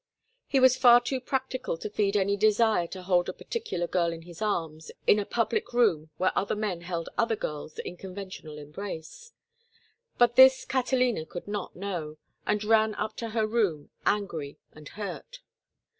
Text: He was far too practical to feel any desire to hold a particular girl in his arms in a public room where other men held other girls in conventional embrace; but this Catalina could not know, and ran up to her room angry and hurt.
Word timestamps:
He 0.47 0.59
was 0.59 0.75
far 0.77 0.99
too 0.99 1.21
practical 1.21 1.77
to 1.77 1.87
feel 1.87 2.17
any 2.17 2.35
desire 2.35 2.87
to 2.87 3.03
hold 3.03 3.29
a 3.29 3.33
particular 3.33 3.85
girl 3.85 4.11
in 4.11 4.23
his 4.23 4.41
arms 4.41 4.89
in 5.05 5.19
a 5.19 5.27
public 5.27 5.73
room 5.73 6.09
where 6.17 6.35
other 6.35 6.55
men 6.55 6.81
held 6.81 7.07
other 7.19 7.35
girls 7.35 7.77
in 7.77 7.97
conventional 7.97 8.57
embrace; 8.57 9.31
but 10.17 10.37
this 10.37 10.65
Catalina 10.65 11.23
could 11.27 11.47
not 11.47 11.75
know, 11.75 12.17
and 12.47 12.63
ran 12.63 12.95
up 12.95 13.15
to 13.17 13.29
her 13.29 13.45
room 13.45 13.91
angry 14.03 14.57
and 14.71 14.89
hurt. 14.89 15.41